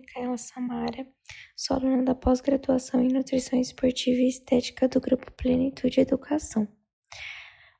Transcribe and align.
Micaela 0.00 0.38
Samara, 0.38 1.06
sou 1.54 1.76
aluna 1.76 2.02
da 2.02 2.14
pós-graduação 2.14 3.02
em 3.02 3.12
Nutrição 3.12 3.60
Esportiva 3.60 4.18
e 4.18 4.28
Estética 4.28 4.88
do 4.88 4.98
Grupo 4.98 5.30
Plenitude 5.32 6.00
Educação. 6.00 6.66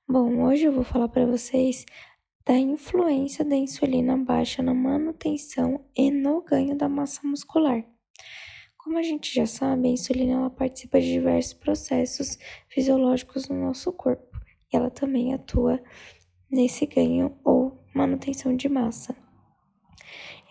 Bom, 0.07 0.45
hoje 0.45 0.65
eu 0.65 0.73
vou 0.73 0.85
falar 0.85 1.09
para 1.09 1.25
vocês 1.25 1.87
da 2.45 2.53
influência 2.53 3.43
da 3.43 3.57
insulina 3.57 4.19
baixa 4.19 4.63
na 4.63 4.75
manutenção 4.75 5.83
e 5.97 6.11
no 6.11 6.43
ganho 6.43 6.77
da 6.77 6.91
massa 6.91 7.27
muscular. 7.27 7.83
Como 8.77 8.99
a 8.99 9.03
gente 9.03 9.35
já 9.35 9.47
sabe, 9.47 9.89
a 9.89 9.93
insulina 9.93 10.35
ela 10.35 10.51
participa 10.51 11.01
de 11.01 11.11
diversos 11.11 11.55
processos 11.55 12.37
fisiológicos 12.69 13.49
no 13.49 13.59
nosso 13.59 13.91
corpo 13.95 14.39
e 14.71 14.77
ela 14.77 14.91
também 14.91 15.33
atua 15.33 15.83
nesse 16.51 16.85
ganho 16.85 17.39
ou 17.43 17.83
manutenção 17.95 18.55
de 18.55 18.69
massa. 18.69 19.17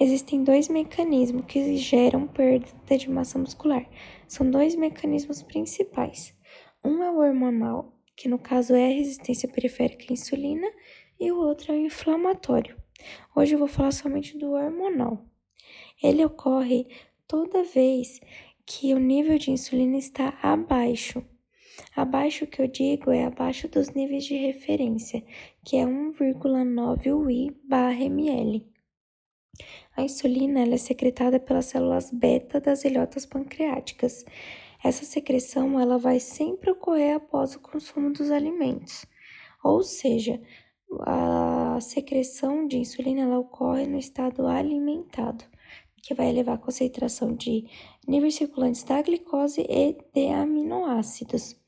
Existem 0.01 0.45
dois 0.45 0.69
mecanismos 0.69 1.43
que 1.43 1.75
geram 1.75 2.25
perda 2.25 2.97
de 2.97 3.09
massa 3.09 3.37
muscular. 3.37 3.85
São 4.29 4.49
dois 4.49 4.73
mecanismos 4.73 5.41
principais. 5.43 6.33
Um 6.81 7.03
é 7.03 7.11
o 7.11 7.17
hormonal, 7.17 7.93
que 8.15 8.29
no 8.29 8.39
caso 8.39 8.73
é 8.73 8.85
a 8.85 8.95
resistência 8.95 9.49
periférica 9.49 10.05
à 10.09 10.13
insulina, 10.13 10.71
e 11.19 11.29
o 11.33 11.37
outro 11.37 11.73
é 11.73 11.75
o 11.75 11.85
inflamatório. 11.85 12.77
Hoje 13.35 13.55
eu 13.55 13.59
vou 13.59 13.67
falar 13.67 13.91
somente 13.91 14.37
do 14.37 14.53
hormonal. 14.53 15.25
Ele 16.01 16.23
ocorre 16.23 16.87
toda 17.27 17.65
vez 17.65 18.21
que 18.65 18.93
o 18.93 18.99
nível 18.99 19.37
de 19.37 19.51
insulina 19.51 19.97
está 19.97 20.39
abaixo. 20.41 21.21
Abaixo 21.93 22.47
que 22.47 22.61
eu 22.61 22.67
digo 22.67 23.11
é 23.11 23.25
abaixo 23.25 23.67
dos 23.67 23.89
níveis 23.89 24.23
de 24.23 24.37
referência, 24.37 25.21
que 25.65 25.75
é 25.75 25.85
1,9 25.85 27.11
UI/ml. 27.11 28.65
A 29.95 30.01
insulina 30.01 30.61
é 30.61 30.77
secretada 30.77 31.39
pelas 31.39 31.65
células 31.65 32.11
beta 32.11 32.61
das 32.61 32.85
ilhotas 32.85 33.25
pancreáticas. 33.25 34.23
Essa 34.83 35.03
secreção 35.03 35.79
ela 35.79 35.97
vai 35.97 36.19
sempre 36.19 36.71
ocorrer 36.71 37.15
após 37.15 37.55
o 37.55 37.59
consumo 37.59 38.11
dos 38.13 38.31
alimentos. 38.31 39.05
Ou 39.63 39.83
seja, 39.83 40.41
a 41.01 41.77
secreção 41.81 42.65
de 42.65 42.77
insulina 42.77 43.23
ela 43.23 43.39
ocorre 43.39 43.85
no 43.85 43.97
estado 43.97 44.47
alimentado, 44.47 45.43
que 46.01 46.13
vai 46.13 46.29
elevar 46.29 46.55
a 46.55 46.61
concentração 46.61 47.35
de 47.35 47.65
níveis 48.07 48.35
circulantes 48.35 48.83
da 48.83 49.01
glicose 49.01 49.65
e 49.69 49.97
de 50.13 50.29
aminoácidos. 50.29 51.59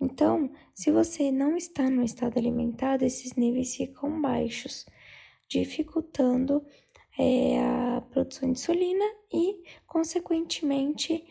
Então, 0.00 0.50
se 0.74 0.90
você 0.90 1.30
não 1.32 1.56
está 1.56 1.90
no 1.90 2.02
estado 2.02 2.38
alimentado, 2.38 3.04
esses 3.04 3.34
níveis 3.34 3.74
ficam 3.74 4.20
baixos, 4.20 4.86
dificultando 5.48 6.64
é, 7.18 7.60
a 7.60 8.00
produção 8.10 8.50
de 8.50 8.58
insulina 8.58 9.04
e, 9.32 9.62
consequentemente, 9.86 11.24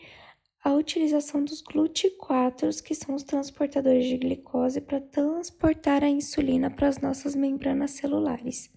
a 0.64 0.74
utilização 0.74 1.44
dos 1.44 1.62
GLUT4, 1.62 2.82
que 2.82 2.94
são 2.94 3.16
os 3.16 3.24
transportadores 3.24 4.06
de 4.06 4.16
glicose 4.16 4.80
para 4.80 5.00
transportar 5.00 6.04
a 6.04 6.08
insulina 6.08 6.70
para 6.70 6.88
as 6.88 6.98
nossas 6.98 7.34
membranas 7.34 7.92
celulares. 7.92 8.70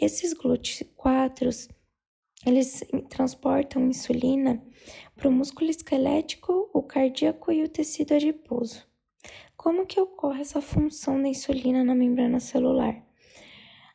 Esses 0.00 0.32
GLUT4, 0.32 1.68
eles 2.46 2.84
transportam 3.08 3.88
insulina 3.88 4.64
para 5.16 5.28
o 5.28 5.32
músculo 5.32 5.70
esquelético, 5.70 6.70
o 6.72 6.82
cardíaco 6.82 7.50
e 7.50 7.64
o 7.64 7.68
tecido 7.68 8.14
adiposo. 8.14 8.86
Como 9.56 9.86
que 9.86 10.00
ocorre 10.00 10.40
essa 10.40 10.60
função 10.60 11.20
da 11.20 11.28
insulina 11.28 11.84
na 11.84 11.94
membrana 11.94 12.40
celular? 12.40 13.00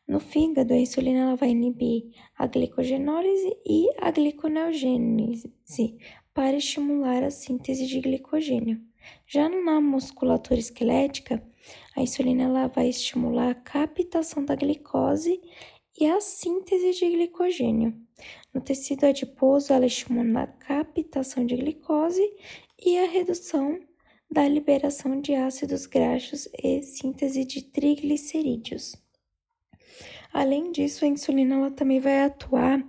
No 0.08 0.22
fígado, 0.22 0.74
a 0.74 0.78
insulina 0.78 1.20
ela 1.20 1.36
vai 1.36 1.50
inibir 1.50 2.12
a 2.38 2.48
glicogenólise 2.48 3.58
e 3.66 3.90
a 4.00 4.10
gliconeogênese 4.10 5.52
para 6.34 6.56
estimular 6.56 7.24
a 7.24 7.30
síntese 7.30 7.86
de 7.86 8.00
glicogênio. 8.00 8.82
Já 9.26 9.50
na 9.50 9.82
musculatura 9.82 10.60
esquelética, 10.60 11.44
a 11.94 12.02
insulina 12.02 12.44
ela 12.44 12.68
vai 12.68 12.88
estimular 12.88 13.50
a 13.50 13.56
captação 13.56 14.46
da 14.46 14.56
glicose 14.56 15.42
e 16.00 16.06
a 16.06 16.22
síntese 16.22 16.92
de 16.92 17.10
glicogênio. 17.10 17.94
No 18.54 18.62
tecido 18.62 19.06
adiposo, 19.06 19.74
ela 19.74 19.86
estimula 19.86 20.44
a 20.44 20.48
captação 20.48 21.46
de 21.46 21.58
glicose 21.58 22.24
e 22.80 22.98
a 22.98 23.08
redução 23.08 23.78
da 24.32 24.48
liberação 24.48 25.20
de 25.20 25.36
ácidos 25.36 25.86
graxos 25.86 26.48
e 26.64 26.82
síntese 26.82 27.44
de 27.44 27.62
triglicerídeos. 27.64 29.07
Além 30.38 30.72
disso, 30.72 31.04
a 31.04 31.08
insulina 31.08 31.56
ela 31.56 31.72
também 31.72 32.00
vai 32.00 32.22
atuar 32.22 32.88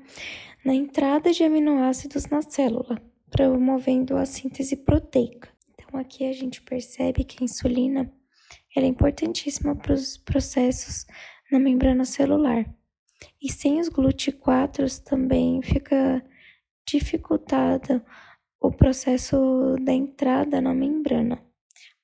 na 0.62 0.75
entrada 0.75 1.32
de 1.32 1.42
aminoácidos 1.42 2.26
na 2.26 2.42
célula, 2.42 3.00
promovendo 3.31 4.19
a 4.19 4.26
síntese 4.26 4.76
proteica. 4.76 5.48
Então, 5.72 5.98
aqui 5.98 6.26
a 6.26 6.32
gente 6.34 6.60
percebe 6.60 7.25
que 7.25 7.42
a 7.42 7.44
insulina 7.47 8.12
é 8.76 8.84
importantíssima 8.84 9.75
para 9.75 9.94
os 9.94 10.19
processos 10.19 11.06
na 11.50 11.59
membrana 11.59 12.04
celular. 12.04 12.66
E 13.42 13.50
sem 13.50 13.80
os 13.80 13.88
GLUT4 13.88 15.03
também 15.03 15.62
fica 15.62 16.22
dificultado 16.86 18.04
o 18.60 18.70
processo 18.70 19.75
da 19.80 19.94
entrada 19.94 20.60
na 20.60 20.75
membrana. 20.75 21.42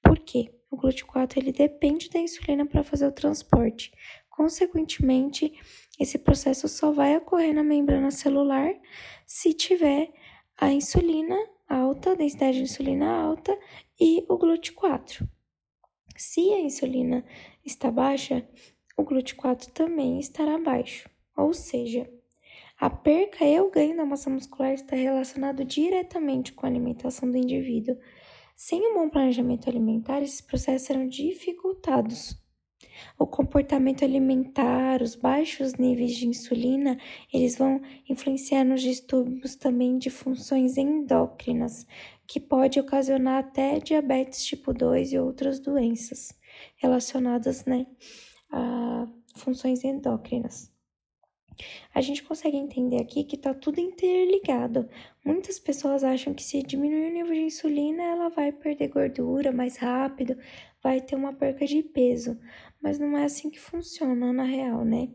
Por 0.02 0.18
quê? 0.20 0.54
O 0.70 0.76
GLUT4 0.78 1.36
ele 1.36 1.52
depende 1.52 2.08
da 2.08 2.18
insulina 2.18 2.64
para 2.64 2.82
fazer 2.82 3.06
o 3.06 3.12
transporte. 3.12 3.92
Consequentemente, 4.36 5.52
esse 5.98 6.18
processo 6.18 6.66
só 6.66 6.90
vai 6.90 7.16
ocorrer 7.16 7.54
na 7.54 7.62
membrana 7.62 8.10
celular 8.10 8.74
se 9.24 9.54
tiver 9.54 10.12
a 10.56 10.72
insulina 10.72 11.36
alta, 11.68 12.10
a 12.10 12.14
densidade 12.16 12.56
de 12.56 12.64
insulina 12.64 13.08
alta 13.08 13.56
e 13.98 14.26
o 14.28 14.36
GLUT4. 14.36 15.24
Se 16.16 16.52
a 16.52 16.58
insulina 16.58 17.24
está 17.64 17.92
baixa, 17.92 18.44
o 18.96 19.04
GLUT4 19.04 19.70
também 19.72 20.18
estará 20.18 20.58
baixo. 20.58 21.08
Ou 21.36 21.54
seja, 21.54 22.10
a 22.80 22.90
perca 22.90 23.44
e 23.44 23.60
o 23.60 23.70
ganho 23.70 23.96
da 23.96 24.04
massa 24.04 24.28
muscular 24.30 24.74
está 24.74 24.96
relacionado 24.96 25.64
diretamente 25.64 26.52
com 26.52 26.66
a 26.66 26.68
alimentação 26.68 27.30
do 27.30 27.36
indivíduo. 27.36 27.96
Sem 28.56 28.84
um 28.84 28.94
bom 28.94 29.08
planejamento 29.08 29.70
alimentar, 29.70 30.22
esses 30.22 30.40
processos 30.40 30.88
serão 30.88 31.06
dificultados. 31.06 32.43
O 33.18 33.26
comportamento 33.26 34.04
alimentar, 34.04 35.00
os 35.02 35.14
baixos 35.14 35.74
níveis 35.74 36.16
de 36.16 36.26
insulina, 36.26 36.98
eles 37.32 37.56
vão 37.56 37.80
influenciar 38.08 38.64
nos 38.64 38.82
distúrbios 38.82 39.56
também 39.56 39.98
de 39.98 40.10
funções 40.10 40.76
endócrinas, 40.76 41.86
que 42.26 42.40
pode 42.40 42.80
ocasionar 42.80 43.38
até 43.38 43.78
diabetes 43.78 44.44
tipo 44.44 44.72
2 44.72 45.12
e 45.12 45.18
outras 45.18 45.60
doenças 45.60 46.34
relacionadas 46.76 47.64
né, 47.64 47.86
a 48.50 49.06
funções 49.36 49.84
endócrinas. 49.84 50.73
A 51.94 52.00
gente 52.00 52.22
consegue 52.22 52.56
entender 52.56 53.00
aqui 53.00 53.24
que 53.24 53.36
está 53.36 53.54
tudo 53.54 53.80
interligado. 53.80 54.88
Muitas 55.24 55.58
pessoas 55.58 56.02
acham 56.02 56.34
que 56.34 56.42
se 56.42 56.62
diminuir 56.62 57.10
o 57.10 57.12
nível 57.12 57.32
de 57.32 57.42
insulina, 57.42 58.02
ela 58.02 58.28
vai 58.28 58.52
perder 58.52 58.88
gordura 58.88 59.52
mais 59.52 59.76
rápido, 59.76 60.36
vai 60.82 61.00
ter 61.00 61.16
uma 61.16 61.32
perca 61.32 61.66
de 61.66 61.82
peso. 61.82 62.38
Mas 62.82 62.98
não 62.98 63.16
é 63.16 63.24
assim 63.24 63.50
que 63.50 63.60
funciona 63.60 64.32
na 64.32 64.44
real, 64.44 64.84
né? 64.84 65.08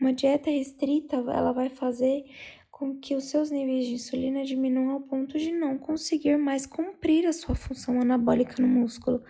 Uma 0.00 0.12
dieta 0.12 0.50
restrita, 0.50 1.16
ela 1.16 1.52
vai 1.52 1.68
fazer 1.68 2.24
com 2.70 2.98
que 2.98 3.14
os 3.14 3.26
seus 3.26 3.52
níveis 3.52 3.86
de 3.86 3.94
insulina 3.94 4.44
diminuam 4.44 4.90
ao 4.90 5.00
ponto 5.00 5.38
de 5.38 5.52
não 5.52 5.78
conseguir 5.78 6.36
mais 6.36 6.66
cumprir 6.66 7.24
a 7.24 7.32
sua 7.32 7.54
função 7.54 8.00
anabólica 8.00 8.60
no 8.60 8.66
músculo. 8.66 9.22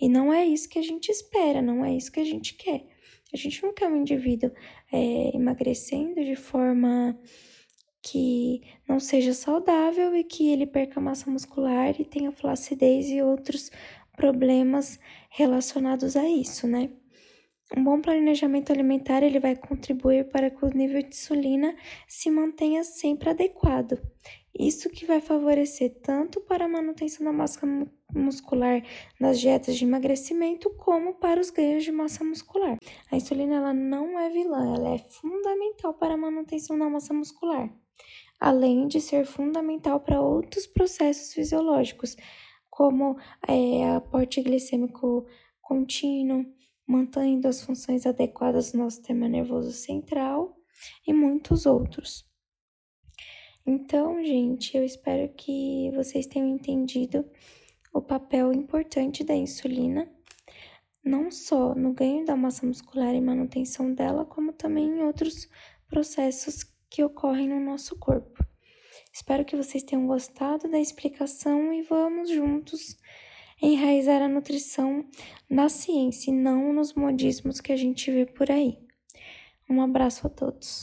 E 0.00 0.08
não 0.08 0.32
é 0.32 0.44
isso 0.44 0.68
que 0.68 0.80
a 0.80 0.82
gente 0.82 1.08
espera, 1.08 1.62
não 1.62 1.84
é 1.84 1.94
isso 1.94 2.10
que 2.10 2.18
a 2.18 2.24
gente 2.24 2.54
quer. 2.54 2.84
A 3.32 3.36
gente 3.36 3.62
não 3.62 3.74
quer 3.74 3.88
um 3.88 3.96
indivíduo 3.96 4.50
é, 4.92 5.36
emagrecendo 5.36 6.24
de 6.24 6.34
forma 6.36 7.18
que 8.02 8.62
não 8.88 8.98
seja 8.98 9.34
saudável 9.34 10.14
e 10.16 10.24
que 10.24 10.48
ele 10.50 10.66
perca 10.66 11.00
massa 11.00 11.30
muscular 11.30 12.00
e 12.00 12.04
tenha 12.04 12.32
flacidez 12.32 13.08
e 13.10 13.20
outros 13.20 13.70
problemas 14.16 14.98
relacionados 15.30 16.16
a 16.16 16.28
isso, 16.28 16.66
né? 16.66 16.90
Um 17.76 17.84
bom 17.84 18.00
planejamento 18.00 18.72
alimentar 18.72 19.22
ele 19.22 19.38
vai 19.38 19.54
contribuir 19.54 20.30
para 20.30 20.50
que 20.50 20.64
o 20.64 20.70
nível 20.70 21.02
de 21.02 21.08
insulina 21.08 21.76
se 22.06 22.30
mantenha 22.30 22.82
sempre 22.82 23.28
adequado. 23.28 24.00
Isso 24.58 24.88
que 24.90 25.04
vai 25.04 25.20
favorecer 25.20 26.00
tanto 26.02 26.40
para 26.40 26.64
a 26.64 26.68
manutenção 26.68 27.24
da 27.24 27.32
massa 27.32 27.60
muscular 28.12 28.82
nas 29.20 29.38
dietas 29.38 29.76
de 29.76 29.84
emagrecimento, 29.84 30.70
como 30.70 31.14
para 31.14 31.40
os 31.40 31.50
ganhos 31.50 31.84
de 31.84 31.92
massa 31.92 32.24
muscular. 32.24 32.76
A 33.12 33.16
insulina 33.16 33.56
ela 33.56 33.74
não 33.74 34.18
é 34.18 34.30
vilã, 34.30 34.74
ela 34.74 34.94
é 34.94 34.98
fundamental 34.98 35.94
para 35.94 36.14
a 36.14 36.16
manutenção 36.16 36.78
da 36.78 36.88
massa 36.88 37.12
muscular, 37.12 37.70
além 38.40 38.88
de 38.88 39.00
ser 39.00 39.26
fundamental 39.26 40.00
para 40.00 40.20
outros 40.20 40.66
processos 40.66 41.34
fisiológicos, 41.34 42.16
como 42.70 43.16
é, 43.46 43.94
aporte 43.94 44.40
glicêmico 44.40 45.26
contínuo, 45.60 46.46
mantendo 46.88 47.46
as 47.46 47.60
funções 47.62 48.06
adequadas 48.06 48.72
do 48.72 48.78
nosso 48.78 48.96
sistema 48.96 49.28
nervoso 49.28 49.72
central 49.72 50.56
e 51.06 51.12
muitos 51.12 51.66
outros. 51.66 52.26
Então, 53.66 54.24
gente, 54.24 54.74
eu 54.74 54.82
espero 54.82 55.30
que 55.34 55.90
vocês 55.94 56.26
tenham 56.26 56.48
entendido 56.48 57.30
o 57.92 58.00
papel 58.00 58.50
importante 58.54 59.22
da 59.22 59.34
insulina, 59.34 60.10
não 61.04 61.30
só 61.30 61.74
no 61.74 61.92
ganho 61.92 62.24
da 62.24 62.34
massa 62.34 62.64
muscular 62.64 63.14
e 63.14 63.20
manutenção 63.20 63.92
dela, 63.92 64.24
como 64.24 64.54
também 64.54 64.86
em 64.86 65.02
outros 65.02 65.46
processos 65.86 66.64
que 66.88 67.04
ocorrem 67.04 67.48
no 67.48 67.60
nosso 67.60 67.98
corpo. 67.98 68.42
Espero 69.12 69.44
que 69.44 69.56
vocês 69.56 69.82
tenham 69.82 70.06
gostado 70.06 70.70
da 70.70 70.80
explicação 70.80 71.70
e 71.72 71.82
vamos 71.82 72.30
juntos 72.30 72.96
enraizar 73.60 74.22
a 74.22 74.28
nutrição 74.28 75.04
na 75.48 75.68
ciência 75.68 76.30
e 76.30 76.34
não 76.34 76.72
nos 76.72 76.94
modismos 76.94 77.60
que 77.60 77.72
a 77.72 77.76
gente 77.76 78.10
vê 78.10 78.26
por 78.26 78.50
aí. 78.50 78.78
Um 79.68 79.82
abraço 79.82 80.26
a 80.26 80.30
todos. 80.30 80.76